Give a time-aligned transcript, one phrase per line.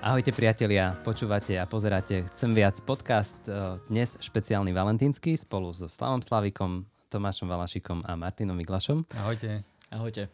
[0.00, 6.24] Ahojte priatelia, počúvate a pozeráte Chcem viac podcast, e, dnes špeciálny valentínsky spolu so Slavom
[6.24, 9.04] Slavikom, Tomášom Valašikom a Martinom Miglašom.
[9.20, 9.60] Ahojte.
[9.92, 10.32] Ahojte.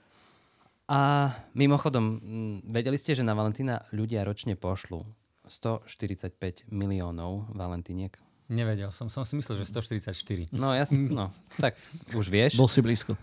[0.86, 2.22] A mimochodom,
[2.62, 5.02] vedeli ste, že na Valentína ľudia ročne pošlu
[5.50, 8.14] 145 miliónov valentíniek?
[8.46, 10.54] Nevedel som, som si myslel, že 144.
[10.54, 11.74] No jas, no, tak
[12.14, 12.54] už vieš.
[12.54, 13.18] Bol si blízko.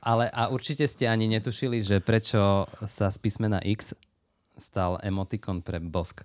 [0.00, 3.92] Ale a určite ste ani netušili, že prečo sa z písmena X
[4.56, 6.24] stal emotikon pre bosk.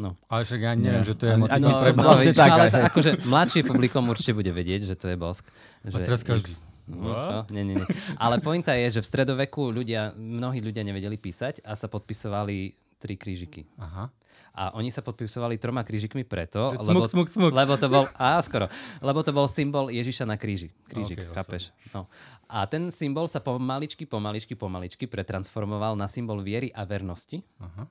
[0.00, 0.16] No.
[0.32, 2.08] Ale však ja neviem, že to je emotikon no, pre bosk.
[2.08, 5.46] Vlastne tak, ale t- akože mladšie publikum určite bude vedieť, že to je bosk.
[5.84, 6.52] Že a teraz každý.
[6.90, 7.36] No, čo?
[7.54, 7.86] Nie, nie, nie.
[8.18, 13.18] Ale pointa je, že v stredoveku ľudia, mnohí ľudia nevedeli písať a sa podpisovali tri
[13.18, 13.66] krížiky.
[13.82, 14.14] Aha.
[14.54, 17.50] A oni sa podpisovali troma krížikmi preto, že lebo, smuk, smuk.
[17.50, 18.70] lebo to bol, á, skoro,
[19.02, 20.70] lebo to bol symbol Ježiša na kríži.
[20.86, 21.62] Krížik, okay, chápeš?
[21.90, 22.06] No.
[22.46, 27.42] A ten symbol sa pomaličky, pomaličky, pomaličky pretransformoval na symbol viery a vernosti.
[27.58, 27.90] Aha.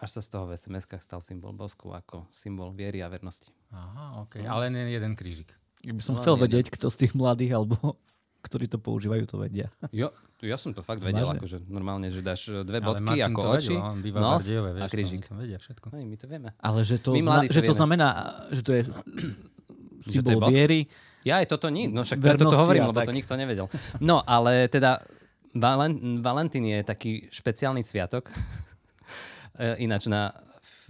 [0.00, 3.52] Až sa z toho v sms stal symbol bosku ako symbol viery a vernosti.
[3.68, 4.40] Aha, ok.
[4.40, 4.56] No.
[4.56, 5.52] Ale nie jeden krížik.
[5.84, 8.00] Ja by som no, chcel vedieť, kto z tých mladých alebo
[8.40, 9.68] ktorí to používajú, to vedia.
[9.96, 11.40] Jo, ja som to fakt vedel, Vážne?
[11.40, 14.44] akože normálne, že dáš e, dve bodky ako oči, vedel, nos
[14.80, 15.28] a krížik.
[15.28, 15.92] To, vedia všetko.
[15.92, 16.48] Hej, my to vieme.
[16.64, 18.08] Ale že to, zna, to že to znamená,
[18.48, 18.82] že to je
[20.00, 20.88] symbol viery.
[21.20, 23.12] Ja aj toto nie, no však preto to hovorím, lebo tak.
[23.12, 23.68] to nikto nevedel.
[24.00, 25.04] No, ale teda
[25.52, 28.28] Valen, Valentín je taký špeciálny sviatok.
[29.60, 30.32] E, ináč na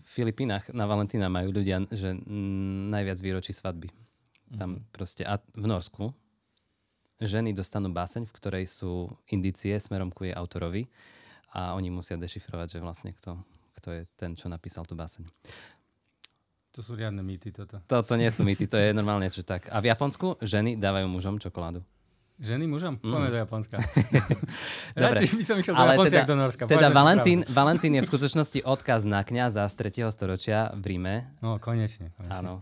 [0.06, 2.14] Filipínach na Valentína majú ľudia, že
[2.86, 3.90] najviac výročí svadby.
[4.54, 4.94] Tam mhm.
[4.94, 6.14] proste, a v Norsku
[7.20, 10.88] ženy dostanú báseň, v ktorej sú indície smerom ku jej autorovi
[11.52, 13.40] a oni musia dešifrovať, že vlastne kto,
[13.80, 15.28] kto je ten, čo napísal tú báseň.
[16.70, 17.82] To sú riadne mýty toto.
[17.90, 19.66] Toto nie sú mýty, to je normálne, že tak.
[19.74, 21.82] A v Japonsku ženy dávajú mužom čokoládu.
[22.40, 22.96] Ženy mužom?
[23.04, 23.12] Mm.
[23.12, 23.76] Poďme do Japonska.
[24.96, 25.20] Dobre.
[25.28, 26.62] by som išiel do Ale Japonska, teda, do Norska.
[26.64, 30.08] Teda Valentín, Valentín je v skutočnosti odkaz na kňaza z 3.
[30.08, 31.36] storočia v Ríme.
[31.44, 32.16] No, konečne.
[32.16, 32.32] konečne.
[32.32, 32.52] Áno.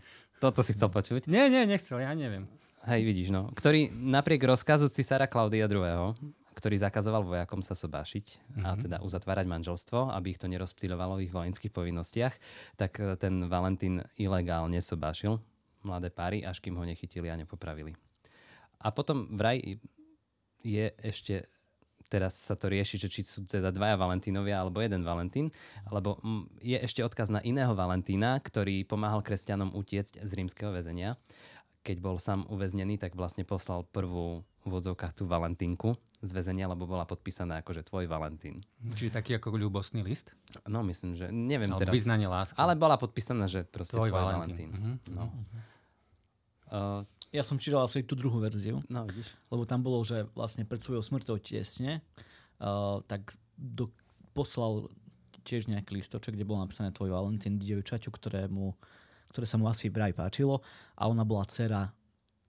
[0.42, 1.30] Toto si chcel počuť?
[1.30, 2.50] Nie, nie, nechcel, ja neviem.
[2.86, 3.50] Hej, vidíš, no.
[3.58, 6.14] Ktorý napriek rozkazu cisára Klaudia II.,
[6.58, 8.64] ktorý zakazoval vojakom sa sobášiť mm-hmm.
[8.66, 8.80] a mhm.
[8.82, 12.34] teda uzatvárať manželstvo, aby ich to nerozptýľovalo v ich vojenských povinnostiach,
[12.74, 15.38] tak e, ten Valentín ilegálne sobášil
[15.86, 17.94] mladé páry, až kým ho nechytili a nepopravili.
[18.82, 19.62] A potom vraj
[20.66, 21.46] je ešte
[22.08, 25.52] teraz sa to rieši, že či sú teda dvaja Valentínovia alebo jeden Valentín,
[25.92, 26.16] alebo
[26.58, 31.20] je ešte odkaz na iného Valentína, ktorý pomáhal kresťanom utiecť z rímskeho väzenia
[31.82, 36.84] keď bol sám uväznený, tak vlastne poslal prvú v odzovkách tú Valentínku z väzenia, lebo
[36.84, 38.60] bola podpísaná ako, že tvoj Valentín.
[38.82, 40.34] Čiže taký ako ľubostný list?
[40.66, 41.94] No, myslím, že neviem Ale teraz.
[41.94, 42.58] Vyznanie lásky.
[42.58, 44.68] Ale bola podpísaná, že proste tvoj, tvoj Valentín.
[44.68, 44.70] Valentín.
[44.74, 44.96] Uh-huh.
[45.14, 45.24] No.
[46.68, 47.00] Uh,
[47.32, 48.82] ja som čítal asi tú druhú verziu.
[48.90, 49.32] No, vidíš.
[49.48, 52.04] Lebo tam bolo, že vlastne pred svojou smrťou tesne,
[52.60, 53.88] uh, tak do,
[54.36, 54.90] poslal
[55.46, 58.76] tiež nejaký listoček, kde bolo napísané tvoj Valentín dievčaťu, ktorému
[59.30, 60.64] ktoré sa mu asi vraj páčilo
[60.96, 61.88] a ona bola dcera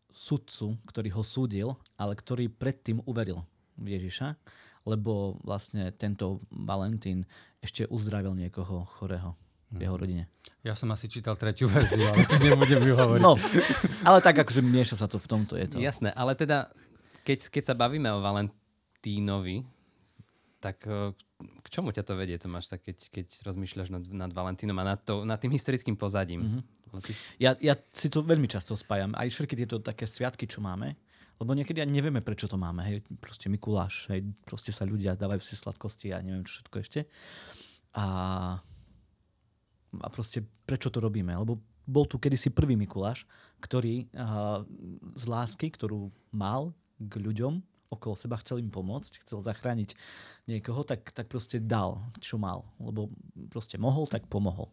[0.09, 3.45] sudcu, ktorý ho súdil, ale ktorý predtým uveril
[3.79, 4.35] v Ježiša,
[4.89, 7.23] lebo vlastne tento Valentín
[7.61, 9.37] ešte uzdravil niekoho chorého
[9.69, 10.01] v jeho mhm.
[10.01, 10.23] rodine.
[10.65, 13.21] Ja som asi čítal tretiu verziu, ale nebudem ju hovoriť.
[13.23, 13.39] No,
[14.03, 15.55] ale tak akože mieša sa to v tomto.
[15.55, 15.77] Je to.
[15.79, 16.67] Jasné, ale teda,
[17.23, 19.63] keď, keď sa bavíme o Valentínovi,
[20.59, 24.75] tak e, k čomu ťa to vedie, Tomáš, tak keď, keď rozmýšľaš nad, nad Valentínom
[24.75, 26.43] a nad, to, nad tým historickým pozadím?
[26.43, 26.99] Mm-hmm.
[26.99, 27.11] Ty...
[27.39, 29.15] Ja, ja si to veľmi často spájam.
[29.15, 30.99] Aj všetky tieto také sviatky, čo máme,
[31.39, 32.83] lebo niekedy ani nevieme, prečo to máme.
[32.83, 36.99] Hej, proste Mikuláš, hej, proste sa ľudia dávajú si sladkosti a neviem čo všetko ešte.
[37.95, 38.05] A,
[39.95, 41.31] a proste prečo to robíme?
[41.31, 43.23] Lebo bol tu kedysi prvý Mikuláš,
[43.63, 44.59] ktorý a,
[45.15, 49.97] z lásky, ktorú mal k ľuďom, okolo seba, chcel im pomôcť, chcel zachrániť
[50.45, 52.65] niekoho, tak, tak proste dal, čo mal.
[52.77, 53.09] Lebo
[53.49, 54.69] proste mohol, tak pomohol.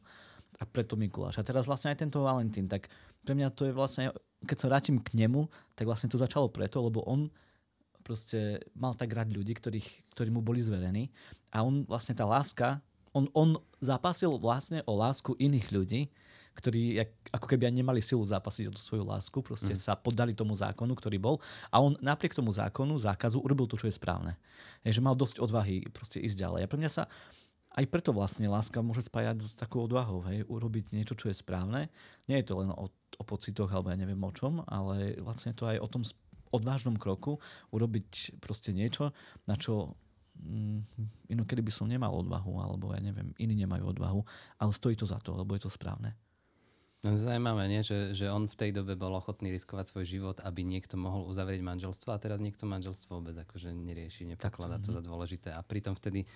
[0.60, 1.40] A preto Mikuláš.
[1.40, 2.88] A teraz vlastne aj tento Valentín, tak
[3.24, 4.12] pre mňa to je vlastne,
[4.44, 7.28] keď sa vrátim k nemu, tak vlastne to začalo preto, lebo on
[8.06, 11.10] proste mal tak rád ľudí, ktorých, ktorí mu boli zverení
[11.50, 12.78] a on vlastne tá láska,
[13.10, 16.06] on, on zapasil vlastne o lásku iných ľudí,
[16.56, 16.96] ktorí
[17.36, 19.80] ako keby aj nemali silu zápasiť o tú svoju lásku, proste mm.
[19.80, 21.36] sa poddali tomu zákonu, ktorý bol
[21.68, 24.40] a on napriek tomu zákonu, zákazu urobil to, čo je správne.
[24.80, 26.60] Je, že mal dosť odvahy proste ísť ďalej.
[26.64, 27.04] A pre mňa sa
[27.76, 31.92] aj preto vlastne láska môže spájať s takou odvahou, hej, urobiť niečo, čo je správne.
[32.24, 35.68] Nie je to len o, o pocitoch alebo ja neviem o čom, ale vlastne to
[35.68, 36.02] aj o tom
[36.56, 37.36] odvážnom kroku
[37.76, 39.12] urobiť proste niečo,
[39.44, 39.92] na čo
[40.40, 44.20] mm, inokedy by som nemal odvahu, alebo ja neviem, iní nemajú odvahu,
[44.56, 46.16] ale stojí to za to, lebo je to správne.
[47.14, 47.86] Zajímavé, nie?
[47.86, 51.62] Že, že on v tej dobe bol ochotný riskovať svoj život, aby niekto mohol uzavrieť
[51.62, 55.54] manželstvo a teraz niekto manželstvo vôbec akože nerieši, nepokladá to za dôležité.
[55.54, 56.26] A pritom vtedy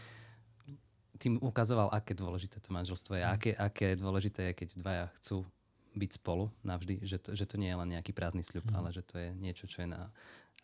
[1.20, 5.44] tým ukazoval, aké dôležité to manželstvo je, aké, aké dôležité je, keď dvaja chcú
[5.92, 8.76] byť spolu navždy, že to, že to nie je len nejaký prázdny sľub, mm.
[8.78, 10.08] ale že to je niečo, čo je na,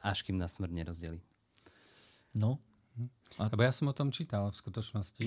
[0.01, 1.21] až kým na smrť nerozdelí.
[2.33, 2.63] No.
[3.37, 3.51] A...
[3.51, 5.27] Lebo ja som o tom čítal v skutočnosti,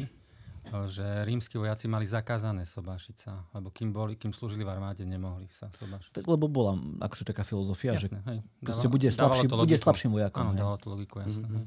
[0.88, 5.48] že rímsky vojaci mali zakázané sobášiť sa, lebo kým, boli, kým slúžili v armáde, nemohli
[5.50, 6.22] sa sobášiť.
[6.22, 8.40] Tak lebo bola akože taká filozofia, jasne, že hej.
[8.62, 10.52] Proste bude, slabší, bude slabším vojakom.
[10.52, 11.48] Áno, dalo to logiku, jasne.
[11.48, 11.66] Mm-hmm.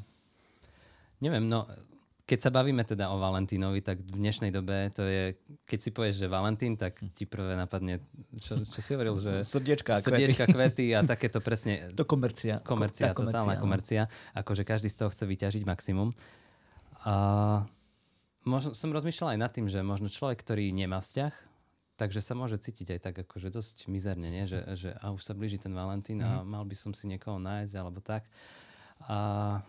[1.22, 1.64] Neviem, no
[2.22, 5.36] keď sa bavíme teda o Valentínovi, tak v dnešnej dobe to je,
[5.66, 7.98] keď si povieš, že Valentín, tak ti prvé napadne,
[8.38, 9.42] čo, čo si hovoril, že...
[9.42, 10.86] Srdiečka, srdiečka kvety.
[10.88, 11.84] kvety a takéto presne...
[11.98, 12.62] To komercia.
[12.62, 14.06] Komercia, Ko, totálna komercia.
[14.06, 14.38] komercia.
[14.38, 16.14] Akože každý z toho chce vyťažiť maximum.
[17.04, 17.14] A
[18.44, 21.34] možno, som rozmýšľal aj nad tým, že možno človek, ktorý nemá vzťah,
[21.96, 24.44] takže sa môže cítiť aj tak akože dosť mizerne, nie?
[24.48, 26.48] Že, že a už sa blíži ten Valentín a mm.
[26.48, 28.26] mal by som si niekoho nájsť alebo tak.
[29.06, 29.60] A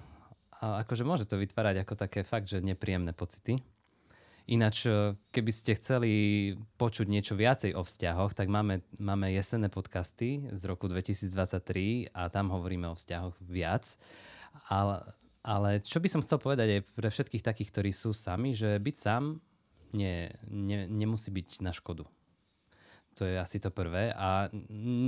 [0.63, 3.59] a akože môže to vytvárať ako také fakt, že nepríjemné pocity.
[4.47, 6.11] Ináč, e, keby ste chceli
[6.79, 12.47] počuť niečo viacej o vzťahoch, tak máme, máme jesenné podcasty z roku 2023 a tam
[12.55, 13.99] hovoríme o vzťahoch viac.
[14.71, 15.03] Ale,
[15.43, 18.95] ale čo by som chcel povedať aj pre všetkých takých, ktorí sú sami, že byť
[18.95, 19.43] sám
[19.93, 22.07] nie, nie, nemusí byť na škodu.
[23.13, 24.09] To je asi to prvé.
[24.17, 24.49] A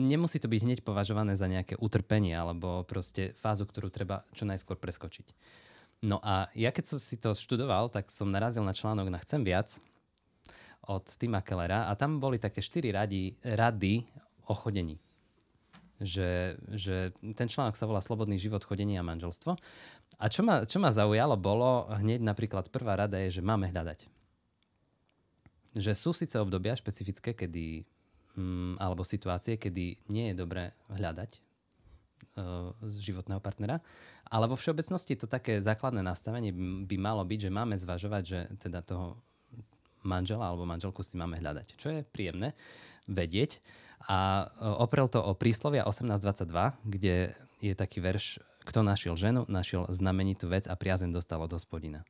[0.06, 4.78] nemusí to byť hneď považované za nejaké utrpenie alebo proste fázu, ktorú treba čo najskôr
[4.78, 5.34] preskočiť.
[6.06, 9.42] No a ja keď som si to študoval, tak som narazil na článok na Chcem
[9.42, 9.74] viac
[10.86, 14.06] od Tima Kellera a tam boli také štyri rady, rady
[14.46, 15.02] o chodení.
[15.96, 19.56] Že, že ten článok sa volá Slobodný život, chodenie a manželstvo.
[20.20, 24.04] A čo ma, čo ma zaujalo bolo, hneď napríklad prvá rada je, že máme hľadať.
[25.76, 27.88] Že sú síce obdobia špecifické, kedy
[28.36, 31.32] mm, alebo situácie, kedy nie je dobré hľadať
[32.40, 33.80] uh, životného partnera.
[34.28, 36.52] Ale vo všeobecnosti to také základné nastavenie
[36.88, 39.20] by malo byť, že máme zvažovať, že teda toho
[40.06, 41.68] manžela alebo manželku si máme hľadať.
[41.76, 42.54] Čo je príjemné
[43.10, 43.60] vedieť.
[44.06, 46.52] A uh, oprel to o príslovia 1822,
[46.84, 47.16] kde
[47.64, 52.04] je taký verš, kto našiel ženu, našiel znamenitú vec a priazen dostalo do spodina.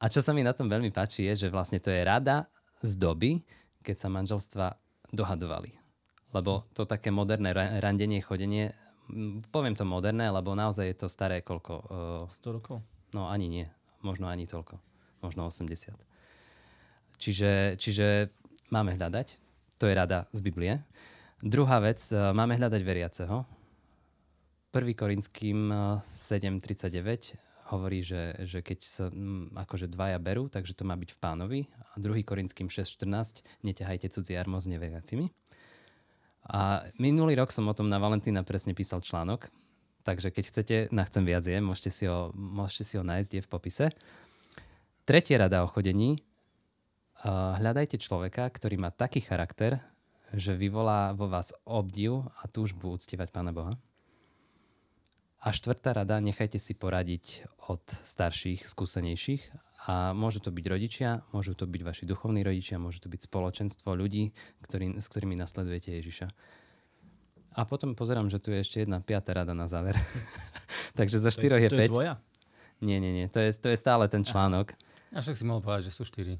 [0.00, 2.48] A čo sa mi na tom veľmi páči je, že vlastne to je rada
[2.80, 3.44] z doby,
[3.84, 4.66] keď sa manželstva
[5.12, 5.76] dohadovali.
[6.32, 7.52] Lebo to také moderné
[7.82, 8.72] randenie, chodenie,
[9.50, 11.74] poviem to moderné, lebo naozaj je to staré koľko?
[11.90, 12.76] Uh, 100 rokov?
[13.12, 13.66] No ani nie.
[14.00, 14.78] Možno ani toľko.
[15.20, 15.92] Možno 80.
[17.20, 18.32] Čiže, čiže
[18.72, 19.49] máme hľadať.
[19.80, 20.84] To je rada z Biblie.
[21.40, 23.48] Druhá vec, uh, máme hľadať veriaceho.
[24.76, 24.94] 1.
[24.94, 25.72] Korinským
[26.04, 29.10] 7.39 hovorí, že, že keď sa
[29.56, 31.60] akože dvaja berú, takže to má byť v pánovi.
[31.66, 32.22] A 2.
[32.22, 35.32] Korinským 6.14 neťahajte cudzie armo s neveriacimi.
[36.50, 39.50] A minulý rok som o tom na Valentína presne písal článok,
[40.04, 43.42] takže keď chcete, na chcem viac je, môžete si ho, môžete si ho nájsť, je
[43.42, 43.86] v popise.
[45.08, 46.22] Tretie rada o chodení.
[47.24, 49.76] Hľadajte človeka, ktorý má taký charakter,
[50.32, 53.76] že vyvolá vo vás obdiv a túžbu uctievať Pána Boha.
[55.40, 59.42] A štvrtá rada, nechajte si poradiť od starších, skúsenejších.
[59.88, 63.96] A môžu to byť rodičia, môžu to byť vaši duchovní rodičia, môžu to byť spoločenstvo
[63.96, 66.28] ľudí, ktorý, s ktorými nasledujete Ježiša.
[67.56, 69.96] A potom pozerám, že tu je ešte jedna piatá rada na záver.
[71.00, 71.84] Takže zo štyroch je, to 5.
[71.84, 72.14] Je tvoja?
[72.84, 73.26] Nie, nie, nie.
[73.32, 74.76] To je, to je stále ten článok.
[75.12, 76.36] A však si mohol povedať, že sú štyri.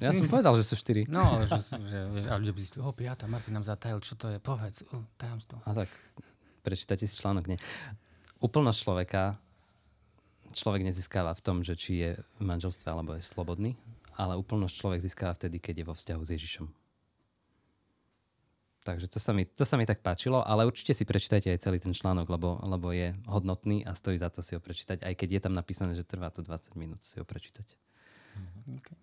[0.00, 1.04] Ja som povedal, že sú štyri.
[1.08, 4.16] No, ale že, že, že a ľudia by si o, piata, Martin nám zatajil, čo
[4.16, 5.60] to je, povedz, uh, tajomstvo.
[5.68, 5.90] A tak,
[6.64, 7.60] prečítate si článok, nie
[8.40, 9.22] úplnosť človeka
[10.52, 13.74] človek nezískava v tom, že či je v manželstve alebo je slobodný,
[14.16, 16.66] ale úplnosť človek získava vtedy, keď je vo vzťahu s Ježišom.
[18.86, 21.82] Takže to sa, mi, to sa mi tak páčilo, ale určite si prečítajte aj celý
[21.82, 25.28] ten článok, lebo, lebo je hodnotný a stojí za to si ho prečítať, aj keď
[25.34, 27.66] je tam napísané, že trvá to 20 minút si ho prečítať.
[28.38, 28.98] Mhm, okay.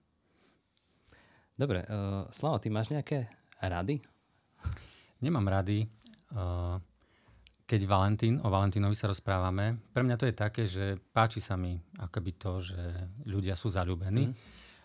[1.53, 3.29] Dobre, uh, Slavo, ty máš nejaké
[3.61, 4.01] rady?
[5.21, 5.85] Nemám rady.
[6.33, 6.81] Uh,
[7.63, 11.77] keď Valentín, o Valentínovi sa rozprávame, pre mňa to je také, že páči sa mi
[12.01, 12.81] akoby to, že
[13.29, 14.29] ľudia sú zalúbení.
[14.29, 14.35] Mm.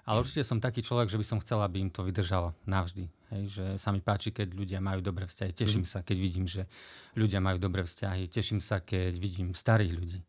[0.08, 3.12] Ale určite som taký človek, že by som chcel, aby im to vydržalo navždy.
[3.28, 5.52] Hej, že sa mi páči, keď ľudia majú dobré vzťahy.
[5.52, 5.90] Teším mm.
[5.90, 6.64] sa, keď vidím, že
[7.12, 8.24] ľudia majú dobré vzťahy.
[8.28, 10.20] Teším sa, keď vidím starých ľudí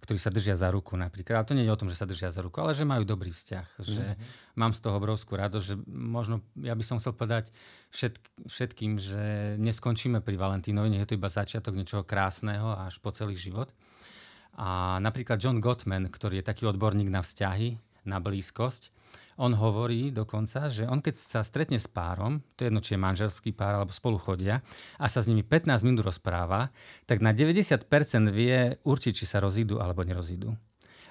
[0.00, 1.42] ktorí sa držia za ruku napríklad.
[1.42, 3.34] Ale to nie je o tom, že sa držia za ruku, ale že majú dobrý
[3.34, 3.68] vzťah.
[3.68, 3.90] Mm-hmm.
[3.90, 4.24] Že mhm.
[4.58, 7.50] mám z toho obrovskú radosť, že možno, ja by som chcel povedať
[7.90, 13.10] všetk, všetkým, že neskončíme pri Valentínovi, nie je to iba začiatok niečoho krásneho až po
[13.10, 13.72] celý život.
[14.56, 17.76] A napríklad John Gottman, ktorý je taký odborník na vzťahy,
[18.08, 18.95] na blízkosť,
[19.36, 23.04] on hovorí dokonca, že on keď sa stretne s párom, to je jedno, či je
[23.04, 24.64] manželský pár alebo spolu chodia,
[24.96, 26.72] a sa s nimi 15 minút rozpráva,
[27.04, 27.88] tak na 90%
[28.32, 30.52] vie určiť, či sa rozídu alebo nerozídu.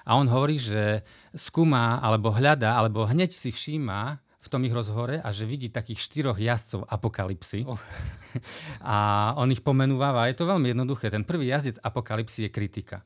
[0.06, 1.02] A on hovorí, že
[1.34, 5.98] skúma, alebo hľada, alebo hneď si všíma v tom ich rozhovore a že vidí takých
[5.98, 7.66] štyroch jazdcov apokalipsy.
[7.66, 7.74] Oh.
[8.94, 10.30] a on ich pomenúva.
[10.30, 11.10] Je to veľmi jednoduché.
[11.10, 13.02] Ten prvý jazdec apokalipsy je kritika.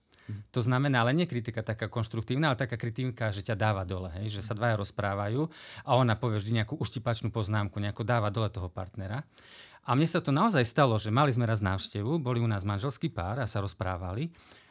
[0.51, 4.39] To znamená, ale nie kritika taká konštruktívna, ale taká kritika, že ťa dáva dole, hej?
[4.39, 5.47] že sa dvaja rozprávajú
[5.87, 9.23] a ona povie vždy nejakú uštipačnú poznámku, nejako dáva dole toho partnera.
[9.89, 13.09] A mne sa to naozaj stalo, že mali sme raz návštevu, boli u nás manželský
[13.09, 14.29] pár a sa rozprávali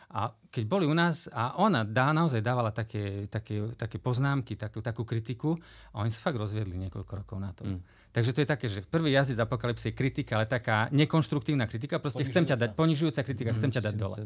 [0.10, 4.82] a keď boli u nás a ona dá, naozaj dávala také, také, také poznámky, takú,
[4.82, 5.54] takú kritiku
[5.94, 7.70] a oni sa fakt rozviedli niekoľko rokov na to.
[7.70, 7.86] Mm.
[8.10, 12.26] Takže to je také, že prvý jazyc apokalipsy je kritika, ale taká nekonštruktívna kritika, proste
[12.26, 14.18] chcem ťa dať, ponižujúca kritika, mm, chcem ťa dať dole.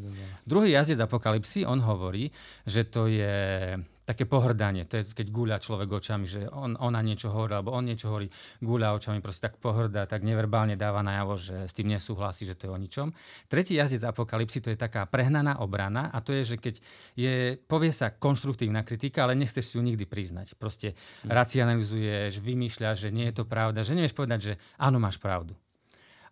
[0.48, 2.32] Druhý jazyc apokalipsy, on hovorí,
[2.64, 4.84] že to je také pohrdanie.
[4.92, 8.28] To je, keď gúľa človek očami, že on, ona niečo hovorí, alebo on niečo hovorí,
[8.60, 12.68] gúľa očami, proste tak pohrdá, tak neverbálne dáva najavo, že s tým nesúhlasí, že to
[12.68, 13.16] je o ničom.
[13.48, 16.76] Tretí jazdec apokalipsy to je taká prehnaná obrana a to je, že keď
[17.16, 17.34] je,
[17.64, 20.60] povie sa konštruktívna kritika, ale nechceš si ju nikdy priznať.
[20.60, 21.32] Proste mm.
[21.32, 25.56] racionalizuješ, vymýšľaš, že nie je to pravda, že nevieš povedať, že áno, máš pravdu.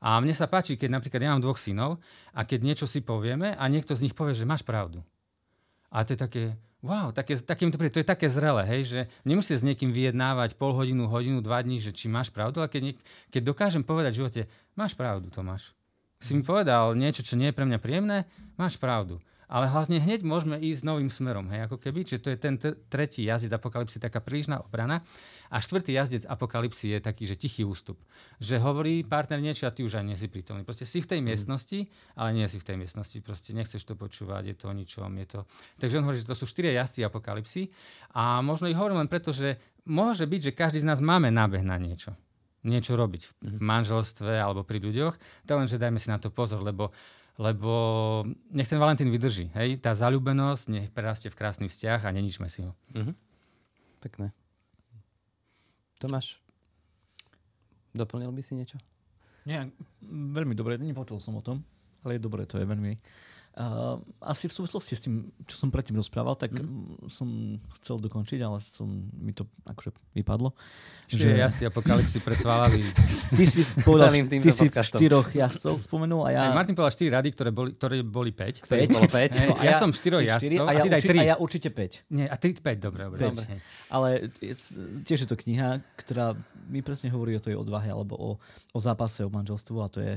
[0.01, 2.01] A mne sa páči, keď napríklad ja mám dvoch synov
[2.33, 5.05] a keď niečo si povieme a niekto z nich povie, že máš pravdu.
[5.93, 6.43] A to je také,
[6.81, 10.73] Wow, také, také to, to je také zrele, hej, že nemusíte s niekým vyjednávať pol
[10.73, 12.97] hodinu, hodinu, dva dní, že či máš pravdu, ale keď,
[13.29, 14.41] keď dokážem povedať v živote,
[14.73, 15.77] máš pravdu, Tomáš.
[16.17, 18.25] Si mi povedal niečo, čo nie je pre mňa príjemné,
[18.57, 22.37] máš pravdu ale hlavne hneď môžeme ísť novým smerom, hej, ako keby, čiže to je
[22.39, 25.03] ten t- tretí jazdec apokalipsy, taká prílišná obrana.
[25.51, 27.99] A štvrtý jazdec apokalipsy je taký, že tichý ústup.
[28.39, 30.63] Že hovorí partner niečo a ty už ani nie si prítomný.
[30.63, 31.27] Proste si v tej mm.
[31.27, 31.79] miestnosti,
[32.15, 33.19] ale nie si v tej miestnosti.
[33.19, 35.39] Proste nechceš to počúvať, je to o ničom, je to...
[35.83, 37.67] Takže on hovorí, že to sú štyria jazdci apokalipsy
[38.15, 41.67] a možno ich hovorím len preto, že môže byť, že každý z nás máme nábeh
[41.67, 42.15] na niečo
[42.61, 45.15] niečo robiť v, v manželstve alebo pri ľuďoch,
[45.49, 46.93] to len, že dajme si na to pozor, lebo
[47.41, 47.73] lebo
[48.53, 49.49] nech ten Valentín vydrží.
[49.57, 49.81] Hej?
[49.81, 52.77] Tá zalúbenosť nech prerastie v krásny vzťah a neničme si ho.
[52.93, 53.15] Mm-hmm.
[54.05, 54.27] Pekné.
[55.97, 56.37] Tomáš,
[57.97, 58.77] doplnil by si niečo?
[59.49, 59.73] Nie,
[60.05, 61.65] veľmi dobre, nepočul som o tom,
[62.05, 62.93] ale je dobre, to je veľmi
[63.51, 67.11] Uh, asi v súvislosti s tým, čo som predtým rozprával, tak mm.
[67.11, 67.27] som
[67.83, 70.55] chcel dokončiť, ale som, mi to akože vypadlo.
[71.11, 71.35] Čiže že...
[71.35, 72.79] jazdci apokalipsy predsválali.
[73.35, 76.41] Ty si povedal, ty si štyroch jazdcov spomenul a ja...
[76.47, 78.63] Aj Martin povedal štyri rady, ktoré boli, ktoré boli 5.
[78.63, 79.19] Ktoré bolo 5.
[79.19, 81.19] Hey, no, ja, ja, som štyroch jazdcov a, ja a ty daj 3.
[81.19, 82.07] A ja určite 5.
[82.07, 83.19] Nie, a ty 5, dobre, dobre.
[83.19, 83.35] 5.
[83.35, 83.43] dobre.
[83.91, 84.07] Ale
[85.03, 86.39] tiež je to kniha, ktorá
[86.71, 88.29] mi presne hovorí o tej odvahe alebo o,
[88.71, 90.15] o zápase, o manželstvu a to je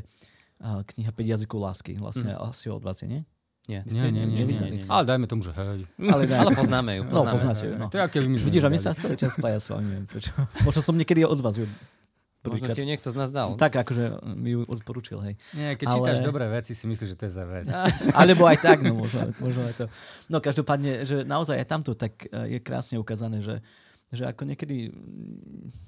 [0.63, 1.99] kniha 5 jazykov lásky.
[1.99, 2.51] Vlastne mm.
[2.51, 3.23] asi o 20, nie?
[3.65, 5.89] Nie, nie, nie, nie, nie, nie, Ale dajme tomu, že hej.
[5.97, 7.03] Ale, dajme, ale poznáme ju.
[7.09, 7.25] Poznáme.
[7.25, 7.75] No, poznáte ju.
[7.81, 7.89] No.
[7.89, 8.49] To je aké vymyslenie.
[8.53, 10.37] Vidíš, a my sa celý čas spája s vami, neviem prečo.
[10.69, 11.65] Možno som niekedy od vás ju
[12.45, 13.57] Možno ti niekto z nás dal.
[13.57, 15.35] Tak, akože mi ju odporučil, hej.
[15.57, 15.97] Nie, keď ale...
[15.97, 17.65] čítaš dobré veci, si myslíš, že to je za vec.
[18.21, 19.85] Alebo aj tak, no možno, možno aj to.
[20.29, 23.65] No každopádne, že naozaj aj tamto tak e, je krásne ukázané, že,
[24.13, 24.93] že ako niekedy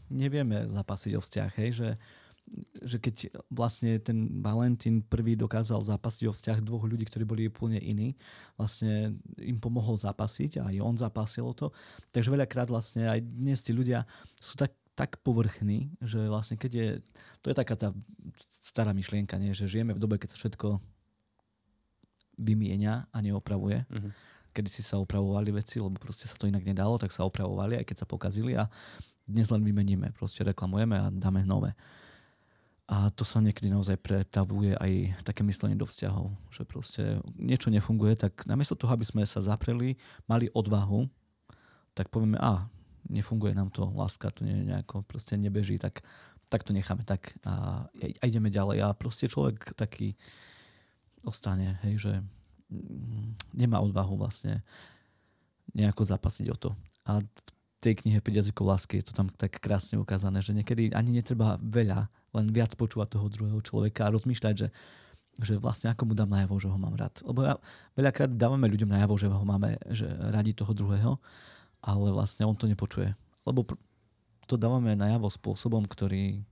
[0.08, 1.88] nevieme zapasiť o vzťah, hej, že,
[2.86, 7.82] že keď vlastne ten Valentín prvý dokázal zapasiť o vzťah dvoch ľudí, ktorí boli úplne
[7.82, 8.14] iní,
[8.54, 11.74] vlastne im pomohol zapasiť a aj on zapasil to.
[12.14, 14.06] Takže veľakrát vlastne aj dnes tí ľudia
[14.38, 16.88] sú tak, tak povrchní, že vlastne keď je,
[17.42, 17.90] to je taká tá
[18.38, 19.50] stará myšlienka, nie?
[19.52, 20.78] že žijeme v dobe, keď sa všetko
[22.40, 23.82] vymienia a neopravuje.
[23.88, 24.12] Mm-hmm.
[24.56, 27.84] Kedy si sa opravovali veci, lebo proste sa to inak nedalo, tak sa opravovali, aj
[27.84, 28.70] keď sa pokazili a
[29.26, 31.74] dnes len vymeníme, proste reklamujeme a dáme nové.
[32.86, 37.02] A to sa niekedy naozaj pretavuje aj také myslenie do vzťahov, že proste
[37.34, 39.98] niečo nefunguje, tak namiesto toho, aby sme sa zapreli,
[40.30, 41.02] mali odvahu,
[41.98, 42.70] tak povieme, a
[43.10, 45.98] nefunguje nám to, láska tu nie, nejako proste nebeží, tak,
[46.46, 47.86] tak to necháme tak a,
[48.22, 48.86] a ideme ďalej.
[48.86, 50.14] A proste človek taký
[51.26, 52.12] ostane, hej, že
[52.70, 54.62] mm, nemá odvahu vlastne
[55.74, 56.70] nejako zapasiť o to.
[57.10, 57.28] A v
[57.82, 61.58] tej knihe 5 jazykov lásky je to tam tak krásne ukázané, že niekedy ani netreba
[61.58, 64.68] veľa len viac počúvať toho druhého človeka a rozmýšľať, že,
[65.40, 67.24] že vlastne ako mu dám najavo, že ho mám rád.
[67.24, 67.56] Lebo ja,
[67.96, 71.16] veľakrát dávame ľuďom najavo, že ho máme že radi toho druhého,
[71.80, 73.12] ale vlastne on to nepočuje.
[73.48, 73.64] Lebo
[74.46, 76.44] to dávame najavo spôsobom, ktorý,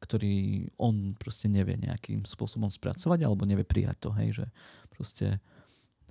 [0.00, 4.46] ktorý on proste nevie nejakým spôsobom spracovať alebo nevie prijať to, hej, že
[4.88, 5.42] proste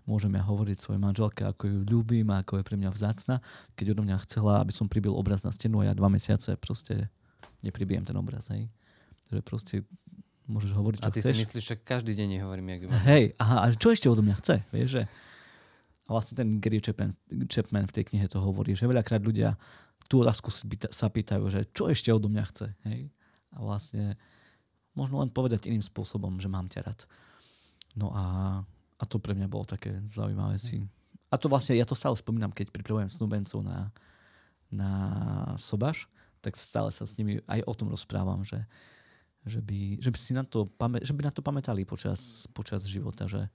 [0.05, 3.41] môžem ja hovoriť svojej manželke, ako ju ľúbim a ako je pre mňa vzácna,
[3.73, 7.09] keď odo mňa chcela, aby som pribil obraz na stenu a ja dva mesiace proste
[7.65, 8.69] nepribijem ten obraz, hej
[9.31, 9.75] že proste
[10.45, 11.33] môžeš hovoriť, čo A ty chceš.
[11.33, 14.55] si myslíš, že každý deň nehovorím, jak Hej, aha, a čo ešte odo mňa chce?
[14.69, 15.03] Vieš, že...
[16.05, 17.17] A vlastne ten Gary Chapman,
[17.49, 19.57] Chapman v tej knihe to hovorí, že veľakrát ľudia
[20.05, 20.53] tú otázku
[20.93, 22.67] sa pýtajú, že čo ešte odo mňa chce.
[22.85, 23.09] Hej?
[23.57, 24.13] A vlastne
[24.93, 27.09] možno len povedať iným spôsobom, že mám ťa rád.
[27.97, 28.25] No a,
[29.01, 30.85] a to pre mňa bolo také zaujímavé si.
[31.33, 33.91] A A to vlastne, ja to stále spomínam, keď pripravujem snúbencov na,
[34.71, 34.91] na
[35.59, 36.07] sobaš,
[36.39, 38.61] tak stále sa s nimi aj o tom rozprávam, že,
[39.45, 40.65] že, by, že, by, si na to,
[41.05, 43.45] že by na to pamätali počas, počas života, že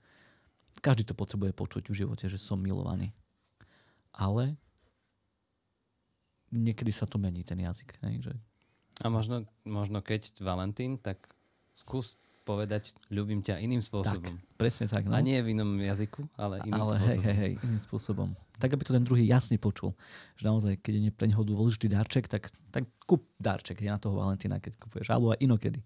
[0.79, 3.11] každý to potrebuje počuť v živote, že som milovaný.
[4.15, 4.55] Ale
[6.51, 7.99] niekedy sa to mení, ten jazyk.
[8.07, 8.33] Hej, že...
[9.03, 11.19] A možno, možno keď Valentín, tak
[11.75, 14.35] skús povedať ľúbim ťa iným spôsobom.
[14.35, 15.05] Tak, presne tak.
[15.05, 15.15] No.
[15.15, 17.07] A nie v inom jazyku, ale iným ale spôsobom.
[17.07, 18.29] Hej, hej, hej, iným spôsobom.
[18.61, 19.97] Tak, aby to ten druhý jasne počul.
[20.37, 24.21] Že naozaj, keď je pre neho dôležitý darček, tak, tak kúp darček je na toho
[24.21, 25.09] Valentína, keď kúpuješ.
[25.09, 25.81] Alebo aj inokedy.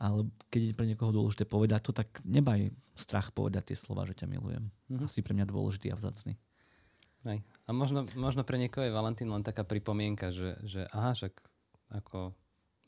[0.00, 4.16] Ale keď je pre niekoho dôležité povedať to, tak nebaj strach povedať tie slova, že
[4.16, 4.72] ťa milujem.
[4.88, 5.04] Mm-hmm.
[5.04, 6.40] Asi pre mňa dôležitý a vzácný.
[7.28, 7.44] Hej.
[7.68, 11.36] A možno, možno pre niekoho je Valentín len taká pripomienka, že, že aha, však
[12.00, 12.32] ako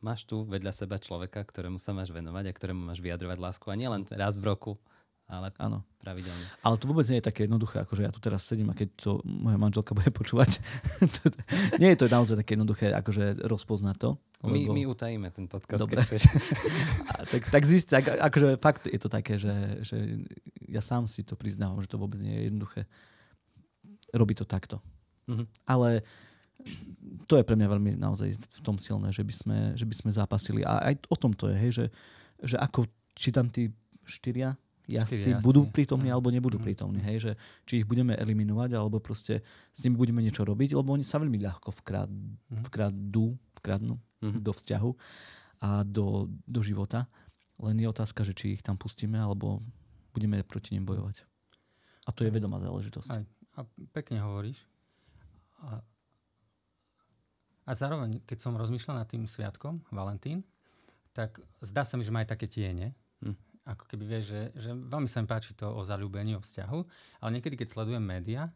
[0.00, 3.66] máš tu vedľa seba človeka, ktorému sa máš venovať a ktorému máš vyjadrovať lásku.
[3.69, 4.81] A nielen raz v roku,
[5.30, 5.80] ale ano.
[6.02, 6.44] pravidelne.
[6.60, 8.88] Ale to vôbec nie je také jednoduché, ako že ja tu teraz sedím a keď
[9.00, 10.60] to moja manželka bude počúvať,
[11.82, 14.10] nie je to naozaj také jednoduché, akože rozpoznať to.
[14.42, 14.74] Lebo...
[14.74, 16.02] My, my utajíme ten podcast, Dobre.
[16.02, 16.22] keď chceš.
[17.10, 19.54] a, tak, tak zistí, ak, akože fakt je to také, že,
[19.86, 19.96] že
[20.66, 22.80] ja sám si to priznávam, že to vôbec nie je jednoduché
[24.12, 24.76] robiť to takto.
[25.30, 25.46] Mm-hmm.
[25.70, 26.02] Ale
[27.26, 30.10] to je pre mňa veľmi naozaj v tom silné, že by sme, že by sme
[30.10, 30.60] zápasili.
[30.62, 31.86] A aj o tom to je, hej, že,
[32.42, 33.70] že ako, či tam tí
[34.06, 34.54] štyria
[34.88, 36.64] jazdci budú prítomní alebo nebudú mm.
[36.64, 37.00] prítomní.
[37.02, 37.32] Hej, že
[37.66, 41.38] či ich budeme eliminovať alebo proste s nimi budeme niečo robiť, lebo oni sa veľmi
[41.38, 42.62] ľahko vkrad, mm.
[42.70, 44.40] vkradú, vkradnú mm.
[44.42, 44.90] do vzťahu
[45.62, 47.06] a do, do života.
[47.62, 49.62] Len je otázka, že či ich tam pustíme alebo
[50.10, 51.22] budeme proti nim bojovať.
[52.06, 53.10] A to je vedomá záležitosť.
[53.14, 53.22] Aj,
[53.56, 53.60] a
[53.94, 54.66] pekne hovoríš.
[55.62, 55.78] A
[57.62, 60.42] a zároveň, keď som rozmýšľal nad tým sviatkom, Valentín,
[61.14, 62.96] tak zdá sa mi, že má aj také tiene.
[63.62, 66.81] Ako keby vieš, že, že veľmi sa mi páči to o zalúbení, o vzťahu,
[67.23, 68.51] ale niekedy, keď sledujem média,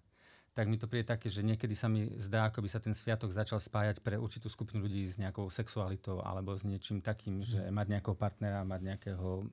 [0.57, 3.29] tak mi to príde také, že niekedy sa mi zdá, ako by sa ten sviatok
[3.29, 7.77] začal spájať pre určitú skupinu ľudí s nejakou sexualitou alebo s niečím takým, že mhm.
[7.77, 9.45] mať nejakého partnera, mať nejakého...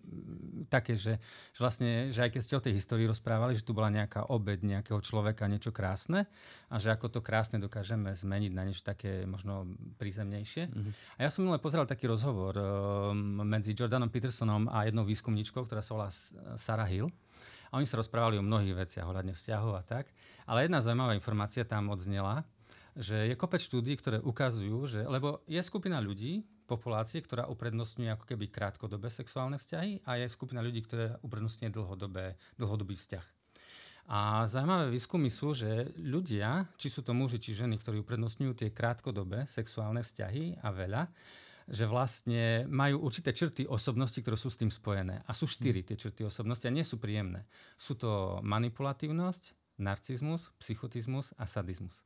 [0.72, 1.20] Také, že,
[1.52, 4.64] že vlastne, že aj keď ste o tej histórii rozprávali, že tu bola nejaká obed
[4.64, 6.24] nejakého človeka, niečo krásne
[6.72, 9.68] a že ako to krásne dokážeme zmeniť na niečo také možno
[10.00, 10.72] prízemnejšie.
[10.72, 11.20] Mm-hmm.
[11.20, 15.84] A ja som minule pozeral taký rozhovor um, medzi Jordanom Petersonom a jednou výskumničkou, ktorá
[15.84, 16.08] sa volá
[16.56, 17.12] Sarah Hill.
[17.74, 20.14] A oni sa rozprávali o mnohých veciach ohľadne vzťahov a tak.
[20.46, 22.46] Ale jedna zaujímavá informácia tam odznela,
[22.94, 28.26] že je kopec štúdí, ktoré ukazujú, že, lebo je skupina ľudí, populácie, ktorá uprednostňuje ako
[28.30, 33.26] keby krátkodobé sexuálne vzťahy a je skupina ľudí, ktoré uprednostňuje dlhodobé, dlhodobý vzťah.
[34.12, 38.70] A zaujímavé výskumy sú, že ľudia, či sú to muži, či ženy, ktorí uprednostňujú tie
[38.76, 41.08] krátkodobé sexuálne vzťahy a veľa,
[41.68, 45.24] že vlastne majú určité črty osobnosti, ktoré sú s tým spojené.
[45.28, 47.48] A sú štyri tie črty osobnosti a nie sú príjemné.
[47.76, 52.06] Sú to manipulatívnosť, narcizmus, psychotizmus a sadizmus.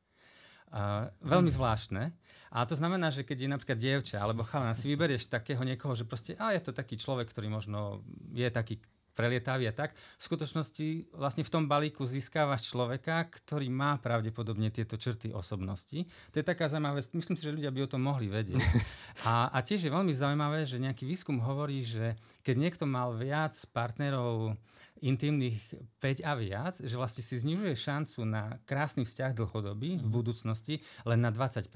[0.68, 2.12] Uh, veľmi zvláštne.
[2.52, 6.04] A to znamená, že keď je napríklad dievča alebo chalán, si vyberieš takého niekoho, že
[6.04, 8.04] proste, a je to taký človek, ktorý možno
[8.36, 8.76] je taký
[9.18, 9.98] prelietavý a tak.
[9.98, 16.06] V skutočnosti vlastne v tom balíku získávaš človeka, ktorý má pravdepodobne tieto črty osobnosti.
[16.30, 17.10] To je taká zaujímavá vec.
[17.10, 18.62] Myslím si, že ľudia by o tom mohli vedieť.
[19.26, 22.14] A, a tiež je veľmi zaujímavé, že nejaký výskum hovorí, že
[22.46, 24.54] keď niekto mal viac partnerov
[25.02, 25.58] intimných
[25.98, 30.14] 5 a viac, že vlastne si znižuje šancu na krásny vzťah dlhodobý v mhm.
[30.14, 31.66] budúcnosti len na 20%.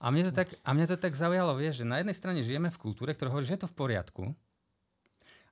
[0.00, 2.68] A mne to tak, a mne to tak zaujalo, vieš, že na jednej strane žijeme
[2.68, 4.22] v kultúre, ktorá hovorí, že je to v poriadku,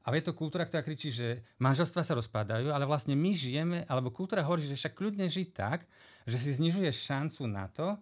[0.02, 4.10] a je to kultúra, ktorá kričí, že manželstva sa rozpadajú, ale vlastne my žijeme, alebo
[4.10, 5.86] kultúra hovorí, že však kľudne žiť tak,
[6.26, 7.94] že si znižuješ šancu na to,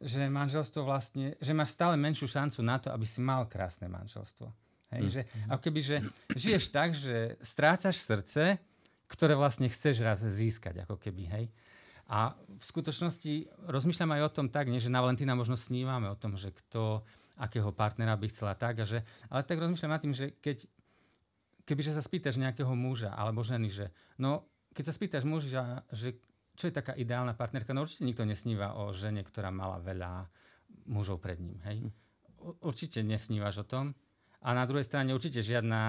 [0.00, 4.48] že manželstvo vlastne, že máš stále menšiu šancu na to, aby si mal krásne manželstvo.
[4.92, 5.12] Hej, mm.
[5.12, 5.96] že, ako keby, že
[6.32, 8.60] žiješ tak, že strácaš srdce,
[9.08, 11.46] ktoré vlastne chceš raz získať, ako keby, hej.
[12.04, 16.18] A v skutočnosti rozmýšľam aj o tom tak, nie, že na Valentína možno snívame o
[16.20, 17.00] tom, že kto,
[17.40, 19.00] akého partnera by chcela tak, a že,
[19.32, 20.68] ale tak rozmýšľam nad tým, že keď
[21.64, 23.86] kebyže sa spýtaš nejakého muža alebo ženy, že
[24.20, 26.20] no, keď sa spýtaš muža, že
[26.54, 30.30] čo je taká ideálna partnerka, no určite nikto nesníva o žene, ktorá mala veľa
[30.86, 31.90] mužov pred ním, hej?
[32.62, 33.96] Určite nesnívaš o tom.
[34.44, 35.80] A na druhej strane určite žiadna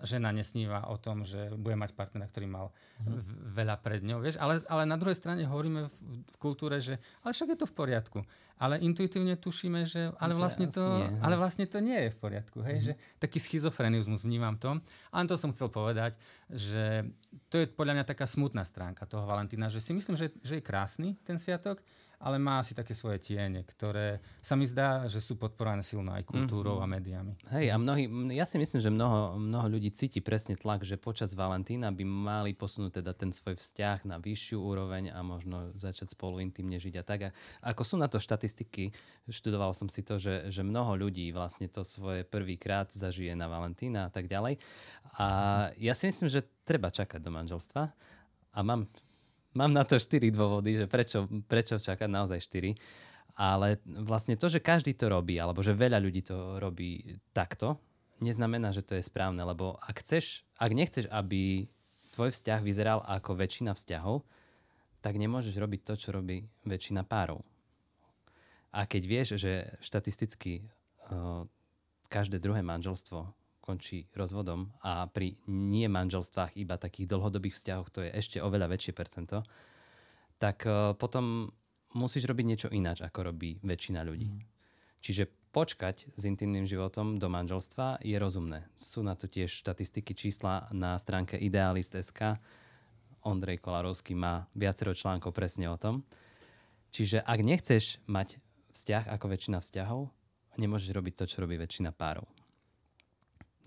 [0.00, 2.66] žena nesníva o tom, že bude mať partnera, ktorý mal
[3.04, 3.20] mm.
[3.52, 4.24] veľa pred ňou.
[4.24, 4.40] Vieš?
[4.40, 7.74] Ale, ale na druhej strane hovoríme v, v kultúre, že ale však je to v
[7.76, 8.18] poriadku.
[8.58, 12.58] Ale intuitívne tušíme, že ale vlastne, to, nie, ale vlastne to nie je v poriadku.
[12.64, 12.76] Hej?
[12.80, 12.84] Mm.
[12.88, 14.80] Že, taký schizofrenizmus vnímam to.
[15.12, 16.16] A to som chcel povedať,
[16.48, 17.04] že
[17.52, 20.64] to je podľa mňa taká smutná stránka toho Valentína, že si myslím, že, že je
[20.64, 21.84] krásny ten sviatok,
[22.18, 26.26] ale má asi také svoje tiene, ktoré sa mi zdá, že sú podporované silno aj
[26.26, 26.90] kultúrou mm-hmm.
[26.90, 27.32] a médiami.
[27.54, 31.38] Hej, a mnohí, ja si myslím, že mnoho, mnoho ľudí cíti presne tlak, že počas
[31.38, 36.42] Valentína by mali posunúť teda ten svoj vzťah na vyššiu úroveň a možno začať spolu
[36.42, 37.20] intimne žiť a tak.
[37.30, 37.30] A
[37.62, 38.90] ako sú na to štatistiky,
[39.30, 44.06] študoval som si to, že, že mnoho ľudí vlastne to svoje prvýkrát zažije na Valentína
[44.06, 44.58] a tak ďalej.
[45.22, 45.26] A
[45.78, 47.82] ja si myslím, že treba čakať do manželstva
[48.54, 48.90] a mám
[49.58, 52.78] Mám na to štyri dôvody, že prečo, prečo čakať naozaj štyri.
[53.34, 57.78] Ale vlastne to, že každý to robí, alebo že veľa ľudí to robí takto,
[58.22, 61.66] neznamená, že to je správne, lebo ak, chceš, ak nechceš, aby
[62.14, 64.26] tvoj vzťah vyzeral ako väčšina vzťahov,
[64.98, 67.46] tak nemôžeš robiť to, čo robí väčšina párov.
[68.74, 71.46] A keď vieš, že štatisticky uh,
[72.10, 73.30] každé druhé manželstvo
[73.68, 78.96] končí rozvodom a pri nie manželstvách, iba takých dlhodobých vzťahoch, to je ešte oveľa väčšie
[78.96, 79.44] percento,
[80.40, 81.52] tak uh, potom
[81.92, 84.32] musíš robiť niečo ináč, ako robí väčšina ľudí.
[84.32, 84.40] Mm.
[85.04, 88.66] Čiže počkať s intimným životom do manželstva je rozumné.
[88.74, 92.40] Sú na to tiež štatistiky čísla na stránke idealist.sk.
[93.26, 96.06] Ondrej Kolarovský má viacero článkov presne o tom.
[96.94, 98.40] Čiže ak nechceš mať
[98.72, 100.08] vzťah ako väčšina vzťahov,
[100.56, 102.37] nemôžeš robiť to, čo robí väčšina párov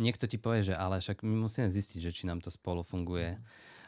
[0.02, 3.38] niekto ti povie, že ale však my musíme zistiť, že či nám to spolu funguje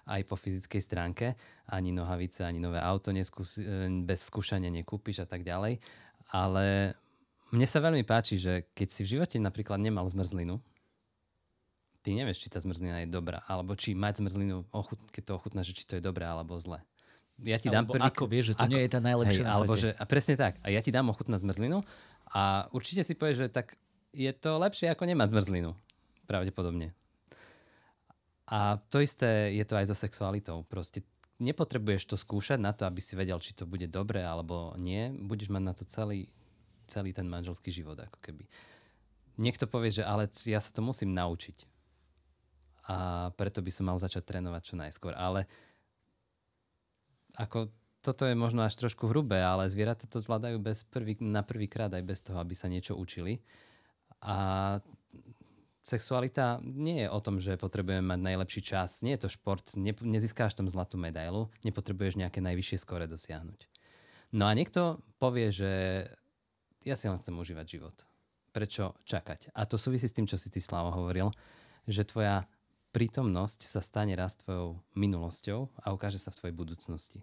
[0.05, 1.25] aj po fyzickej stránke.
[1.67, 5.81] Ani nohavice, ani nové auto neskúsi, e, bez skúšania nekúpiš a tak ďalej.
[6.31, 6.95] Ale
[7.49, 10.61] mne sa veľmi páči, že keď si v živote napríklad nemal zmrzlinu,
[12.03, 15.71] ty nevieš, či tá zmrzlina je dobrá, alebo či mať zmrzlinu, ochut, keď to ochutnáš,
[15.71, 16.83] či to je dobré alebo zle.
[17.41, 18.03] Ja ti dám prvý...
[18.03, 20.35] ako vieš, že to ako, nie je tá najlepšia hej, na alebo že, A presne
[20.37, 20.61] tak.
[20.61, 21.81] A ja ti dám ochutnať zmrzlinu
[22.29, 23.73] a určite si povieš, že tak
[24.13, 25.73] je to lepšie ako nemať zmrzlinu
[26.25, 26.95] pravdepodobne.
[28.51, 30.67] A to isté je to aj so sexualitou.
[30.67, 31.01] Proste
[31.39, 35.09] nepotrebuješ to skúšať na to, aby si vedel, či to bude dobré alebo nie.
[35.09, 36.27] Budeš mať na to celý,
[36.85, 37.97] celý ten manželský život.
[37.97, 38.45] Ako keby.
[39.39, 41.65] Niekto povie, že ale ja sa to musím naučiť.
[42.91, 45.15] A preto by som mal začať trénovať čo najskôr.
[45.15, 45.47] Ale
[47.39, 47.71] ako
[48.03, 51.95] toto je možno až trošku hrubé, ale zvieratá to zvládajú bez prvý, na prvý krát
[51.95, 53.39] aj bez toho, aby sa niečo učili.
[54.19, 54.77] A
[55.83, 59.03] sexualita nie je o tom, že potrebujeme mať najlepší čas.
[59.03, 63.67] Nie je to šport, ne, nezískáš tam zlatú medailu, nepotrebuješ nejaké najvyššie skore dosiahnuť.
[64.33, 65.71] No a niekto povie, že
[66.87, 67.95] ja si len chcem užívať život.
[68.55, 69.53] Prečo čakať?
[69.53, 71.29] A to súvisí s tým, čo si ty, Slavo, hovoril,
[71.85, 72.47] že tvoja
[72.93, 77.19] prítomnosť sa stane raz tvojou minulosťou a ukáže sa v tvojej budúcnosti.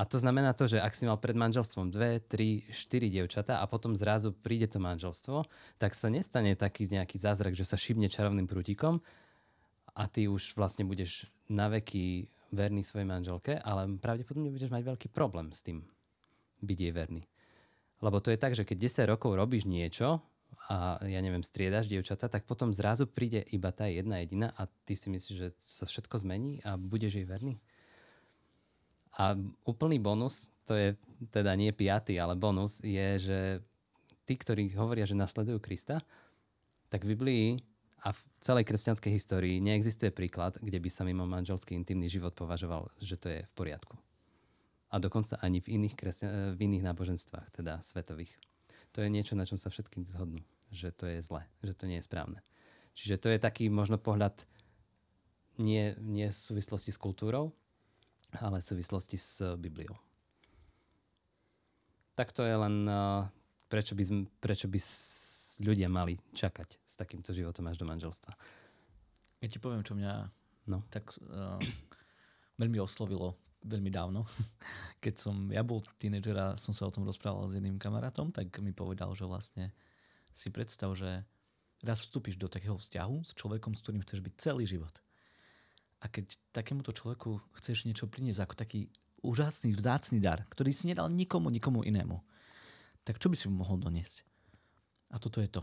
[0.00, 3.68] A to znamená to, že ak si mal pred manželstvom dve, tri, štyri dievčatá a
[3.68, 5.44] potom zrazu príde to manželstvo,
[5.76, 9.04] tak sa nestane taký nejaký zázrak, že sa šibne čarovným prútikom
[9.92, 15.12] a ty už vlastne budeš na veky verný svojej manželke, ale pravdepodobne budeš mať veľký
[15.12, 15.84] problém s tým
[16.64, 17.28] byť jej verný.
[18.00, 20.24] Lebo to je tak, že keď 10 rokov robíš niečo
[20.72, 24.96] a ja neviem, striedaš dievčata, tak potom zrazu príde iba tá jedna jediná a ty
[24.96, 27.60] si myslíš, že sa všetko zmení a budeš jej verný?
[29.18, 29.34] A
[29.66, 30.94] úplný bonus, to je
[31.34, 33.38] teda nie piatý, ale bonus, je, že
[34.22, 35.98] tí, ktorí hovoria, že nasledujú Krista,
[36.86, 37.46] tak v Biblii
[38.06, 42.88] a v celej kresťanskej histórii neexistuje príklad, kde by sa mimo manželský intimný život považoval,
[43.02, 43.98] že to je v poriadku.
[44.90, 48.34] A dokonca ani v iných, kresťan- v iných náboženstvách, teda svetových.
[48.96, 50.42] To je niečo, na čom sa všetkým zhodnú,
[50.74, 52.42] že to je zle, že to nie je správne.
[52.94, 54.46] Čiže to je taký možno pohľad
[55.62, 57.54] nie, nie v súvislosti s kultúrou,
[58.38, 59.98] ale v súvislosti s Bibliou.
[62.14, 63.26] Tak to je len, uh,
[63.66, 64.04] prečo by,
[64.38, 64.78] prečo by
[65.64, 68.32] ľudia mali čakať s takýmto životom až do manželstva.
[69.40, 70.12] Ja ti poviem, čo mňa
[70.70, 70.84] no.
[70.92, 71.58] tak uh,
[72.60, 74.24] veľmi oslovilo veľmi dávno.
[75.04, 78.48] Keď som ja bol tínedžer a som sa o tom rozprával s jedným kamarátom, tak
[78.64, 79.72] mi povedal, že vlastne
[80.32, 81.24] si predstav, že
[81.84, 84.92] raz vstúpiš do takého vzťahu s človekom, s ktorým chceš byť celý život.
[86.00, 88.80] A keď takémuto človeku chceš niečo priniesť ako taký
[89.20, 92.16] úžasný, vzácný dar, ktorý si nedal nikomu, nikomu inému,
[93.04, 94.24] tak čo by si mu mohol doniesť?
[95.12, 95.62] A toto je to.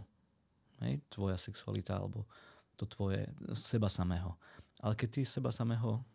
[0.86, 1.02] Hej?
[1.10, 2.30] Tvoja sexualita alebo
[2.78, 3.26] to tvoje
[3.58, 4.38] seba samého.
[4.86, 6.06] Ale keď ty seba samého,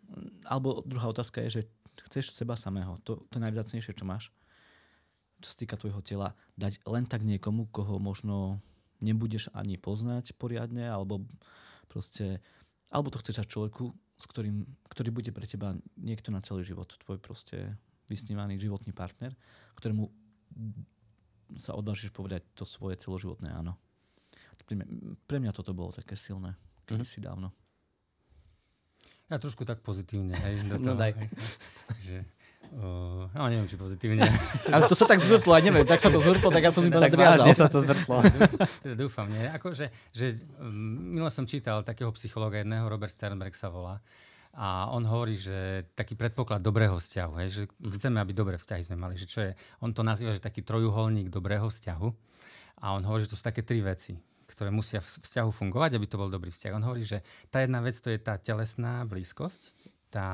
[0.47, 1.63] alebo druhá otázka je, že
[2.07, 4.31] chceš seba samého, to, to najvzácnejšie, čo máš,
[5.43, 8.63] čo sa týka tvojho tela, dať len tak niekomu, koho možno
[9.03, 11.27] nebudeš ani poznať poriadne, alebo
[11.91, 12.39] proste,
[12.95, 13.91] alebo to chceš dať človeku,
[14.23, 17.75] s ktorým, ktorý bude pre teba niekto na celý život, tvoj proste
[18.07, 19.35] vysnívaný životný partner,
[19.75, 20.07] ktorému
[21.59, 23.75] sa odvážiš povedať to svoje celoživotné áno.
[24.63, 24.87] Pre mňa,
[25.27, 26.55] pre mňa toto bolo také silné,
[26.87, 27.19] kedy mm-hmm.
[27.19, 27.51] si dávno.
[29.27, 30.63] Ja trošku tak pozitívne, hej.
[30.71, 31.13] Do no toho, no daj.
[31.19, 31.29] Hej,
[32.07, 32.17] že
[32.73, 34.25] Uh, no neviem, či pozitívne.
[34.75, 37.05] Ale to sa tak zvrtlo, aj neviem, tak sa to zvrtlo, tak ja som iba
[37.05, 37.53] Tak nadviazal.
[37.53, 38.25] sa to zvrtlo.
[38.89, 39.45] teda dúfam, nie.
[39.53, 40.73] Ako, že, že um,
[41.13, 44.01] minule som čítal takého psychológa jedného, Robert Sternberg sa volá,
[44.57, 47.63] a on hovorí, že taký predpoklad dobrého vzťahu, hej, že
[47.97, 51.33] chceme, aby dobré vzťahy sme mali, že čo je, on to nazýva, že taký trojuholník
[51.33, 52.09] dobrého vzťahu
[52.85, 54.17] a on hovorí, že to sú také tri veci,
[54.49, 56.77] ktoré musia v vzťahu fungovať, aby to bol dobrý vzťah.
[56.77, 59.61] On hovorí, že tá jedna vec to je tá telesná blízkosť,
[60.13, 60.29] tá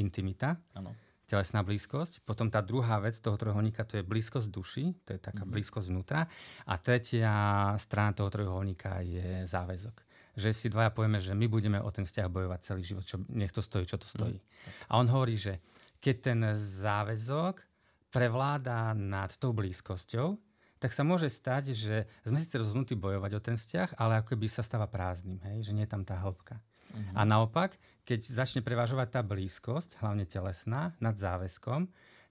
[0.00, 0.96] intimita, Áno.
[1.30, 2.26] Telesná blízkosť.
[2.26, 5.54] Potom tá druhá vec toho trojuholníka, to je blízkosť duši, to je taká mm-hmm.
[5.54, 6.26] blízkosť vnútra.
[6.66, 7.32] A tretia
[7.78, 9.94] strana toho trojuholníka je záväzok.
[10.34, 13.54] Že si dvaja povieme, že my budeme o ten vzťah bojovať celý život, čo, nech
[13.54, 14.34] to stojí, čo to stojí.
[14.34, 14.46] Mm.
[14.90, 15.62] A on hovorí, že
[16.02, 17.62] keď ten záväzok
[18.10, 20.34] prevláda nad tou blízkosťou,
[20.80, 24.48] tak sa môže stať, že sme síce rozhodnutí bojovať o ten vzťah, ale ako by
[24.48, 25.70] sa stáva prázdnym, hej?
[25.70, 26.56] že nie je tam tá hĺbka.
[26.90, 27.14] Uh-huh.
[27.14, 31.86] A naopak, keď začne prevažovať tá blízkosť, hlavne telesná, nad záväzkom,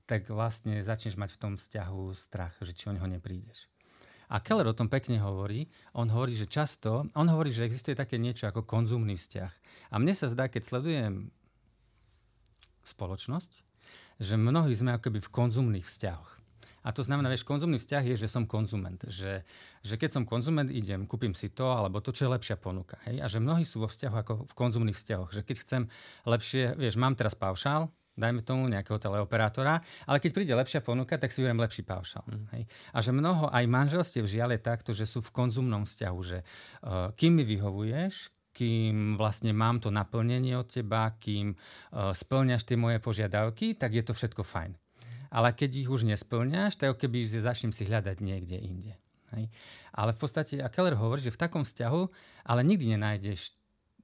[0.10, 3.70] tak vlastne začneš mať v tom vzťahu strach, že či o neho neprídeš.
[4.30, 5.66] A Keller o tom pekne hovorí.
[5.98, 9.54] On hovorí, že často, on hovorí, že existuje také niečo ako konzumný vzťah.
[9.90, 11.34] A mne sa zdá, keď sledujem
[12.86, 13.52] spoločnosť,
[14.22, 16.32] že mnohí sme akoby v konzumných vzťahoch.
[16.90, 18.98] A to znamená, vieš, konzumný vzťah je, že som konzument.
[19.06, 19.46] Že,
[19.86, 22.98] že keď som konzument, idem, kúpim si to, alebo to, čo je lepšia ponuka.
[23.06, 23.22] Hej?
[23.22, 25.30] A že mnohí sú vo vzťahu ako v konzumných vzťahoch.
[25.30, 25.82] Že keď chcem
[26.26, 31.30] lepšie, vieš, mám teraz paušál, dajme tomu nejakého teleoperátora, ale keď príde lepšia ponuka, tak
[31.30, 32.26] si beriem lepší paušal.
[32.26, 32.46] Mm.
[32.58, 32.64] Hej?
[32.92, 37.14] A že mnoho aj manželstiev žiaľ je takto, že sú v konzumnom vzťahu, že uh,
[37.14, 43.00] kým mi vyhovuješ, kým vlastne mám to naplnenie od teba, kým uh, splňaš tie moje
[43.00, 44.74] požiadavky, tak je to všetko fajn.
[45.30, 48.94] Ale keď ich už nesplňaš, tak keby začnem si hľadať niekde inde.
[49.38, 49.50] Hej?
[49.94, 52.02] Ale v podstate, a Keller hovorí, že v takom vzťahu
[52.50, 53.54] ale nikdy nenájdeš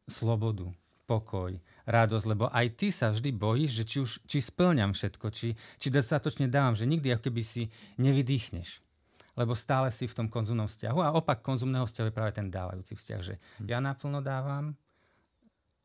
[0.05, 0.69] slobodu,
[1.05, 1.53] pokoj,
[1.85, 5.87] radosť, lebo aj ty sa vždy bojíš, že či, už, či splňam všetko, či, či
[5.93, 7.69] dostatočne dávam, že nikdy ako keby si
[8.01, 8.81] nevydýchneš.
[9.37, 12.97] Lebo stále si v tom konzumnom vzťahu a opak konzumného vzťahu je práve ten dávajúci
[12.97, 13.35] vzťah, že
[13.67, 14.73] ja naplno dávam,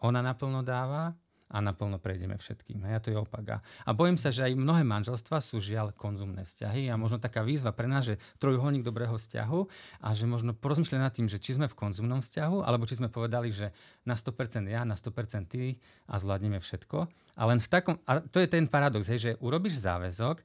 [0.00, 1.12] ona naplno dáva
[1.50, 2.86] a naplno prejdeme všetkým.
[2.86, 3.58] A to je opak.
[3.58, 7.74] A bojím sa, že aj mnohé manželstva sú žiaľ konzumné vzťahy a možno taká výzva
[7.74, 9.60] pre nás, že trojuholník dobrého vzťahu
[10.06, 13.10] a že možno porozmýšľať nad tým, že či sme v konzumnom vzťahu, alebo či sme
[13.10, 13.74] povedali, že
[14.06, 15.74] na 100% ja, na 100% ty
[16.06, 16.98] a zvládneme všetko.
[17.36, 20.38] A len v takom, a to je ten paradox, hej, že urobíš záväzok,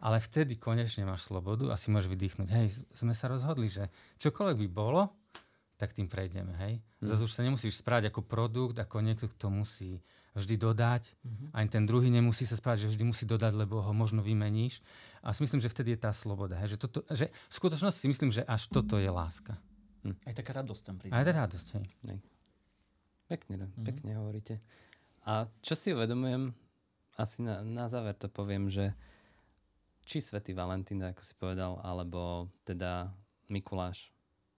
[0.00, 2.48] ale vtedy konečne máš slobodu a si môžeš vydýchnuť.
[2.48, 3.88] Hej, sme sa rozhodli, že
[4.20, 5.12] čokoľvek by bolo,
[5.80, 6.52] tak tým prejdeme.
[6.60, 6.84] Hej.
[7.00, 7.08] Mm.
[7.08, 10.00] Zase už sa nemusíš správať ako produkt, ako niekto, kto musí
[10.34, 11.02] vždy dodať.
[11.10, 11.48] Mm-hmm.
[11.54, 14.78] Ani ten druhý nemusí sa správať, že vždy musí dodať, lebo ho možno vymeníš.
[15.26, 16.54] A si myslím, že vtedy je tá sloboda.
[16.62, 16.76] Hej?
[16.76, 19.58] Že, toto, že v skutočnosti si myslím, že až toto je láska.
[20.06, 20.16] Hm.
[20.24, 21.12] Aj taká radosť tam príde.
[21.12, 21.86] Aj tá radosť, hej.
[22.08, 22.18] hej.
[23.26, 23.84] Pekne, mm-hmm.
[23.84, 24.54] pekne hovoríte.
[25.26, 26.54] A čo si uvedomujem,
[27.20, 28.96] asi na, na záver to poviem, že
[30.08, 33.12] či Svetý Valentín, ako si povedal, alebo teda
[33.52, 34.10] Mikuláš,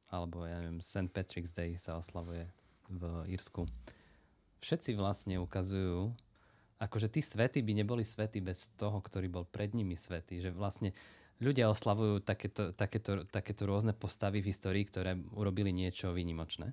[0.08, 1.10] alebo ja neviem, St.
[1.10, 2.46] Patrick's Day sa oslavuje
[2.88, 3.64] v Írsku
[4.62, 6.14] všetci vlastne ukazujú,
[6.78, 10.38] akože tí svety by neboli svety bez toho, ktorý bol pred nimi svety.
[10.38, 10.94] Že vlastne
[11.42, 16.70] ľudia oslavujú takéto, takéto, takéto rôzne postavy v histórii, ktoré urobili niečo výnimočné.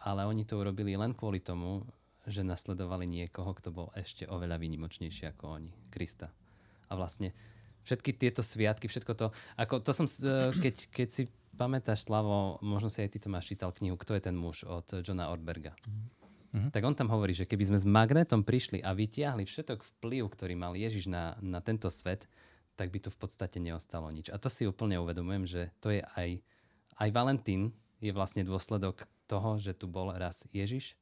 [0.00, 1.84] Ale oni to urobili len kvôli tomu,
[2.24, 6.32] že nasledovali niekoho, kto bol ešte oveľa výnimočnejší ako oni, Krista.
[6.88, 7.32] A vlastne
[7.84, 10.04] všetky tieto sviatky, všetko to, ako to som,
[10.60, 11.22] keď, keď si
[11.56, 15.04] pamätáš, Slavo, možno si aj ty to máš čítal knihu Kto je ten muž od
[15.04, 15.72] Johna Orberga.
[15.84, 16.19] Mm-hmm
[16.50, 16.70] Mm-hmm.
[16.74, 20.58] Tak on tam hovorí, že keby sme s magnetom prišli a vytiahli všetok vplyv, ktorý
[20.58, 22.26] mal Ježiš na, na tento svet,
[22.74, 24.34] tak by tu v podstate neostalo nič.
[24.34, 26.42] A to si úplne uvedomujem, že to je aj,
[26.98, 27.70] aj Valentín
[28.02, 30.98] je vlastne dôsledok toho, že tu bol raz Ježiš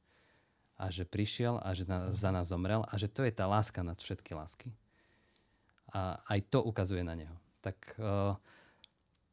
[0.77, 3.81] a že prišiel a že na, za nás zomrel a že to je tá láska
[3.81, 4.69] nad všetky lásky.
[5.89, 7.33] A aj to ukazuje na neho.
[7.65, 8.37] Tak uh,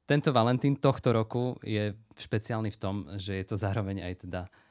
[0.08, 4.65] tento Valentín tohto roku je špeciálny v tom, že je to zároveň aj teda uh,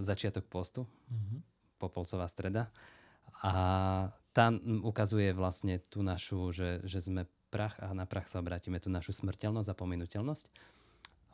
[0.00, 1.38] začiatok postu, mm-hmm.
[1.80, 2.70] popolcová streda.
[3.42, 3.52] A
[4.36, 4.52] tá
[4.84, 9.16] ukazuje vlastne tú našu, že, že sme prach a na prach sa obrátime, tú našu
[9.16, 10.46] smrteľnosť a pominuteľnosť.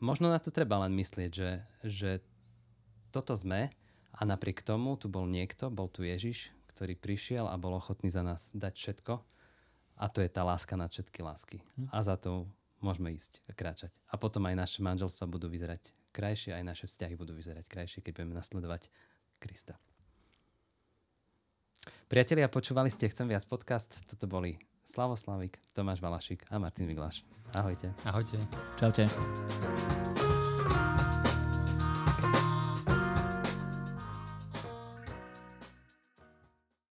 [0.03, 1.51] Možno na to treba len myslieť, že,
[1.83, 2.11] že
[3.15, 3.71] toto sme
[4.13, 8.25] a napriek tomu tu bol niekto, bol tu Ježiš, ktorý prišiel a bol ochotný za
[8.25, 9.15] nás dať všetko.
[10.01, 11.59] A to je tá láska nad všetky lásky.
[11.79, 11.87] Hm.
[11.93, 12.49] A za to
[12.83, 13.93] môžeme ísť a kráčať.
[14.11, 18.23] A potom aj naše manželstva budú vyzerať krajšie, aj naše vzťahy budú vyzerať krajšie, keď
[18.23, 18.93] budeme nasledovať
[19.43, 19.75] Krista.
[22.07, 24.07] Priatelia, počúvali ste Chcem viac podcast.
[24.07, 27.27] Toto boli Slavo Slavik, Tomáš Valašik a Martin Vigláš.
[27.57, 27.91] Ahojte.
[28.07, 28.39] Ahojte.
[28.79, 30.02] Čaute.